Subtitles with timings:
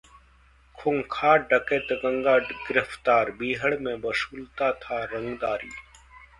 [0.79, 5.69] खूंखार डकैत गंगा गिरफ्तार, बीहड़ में वसूलता था रंगदारी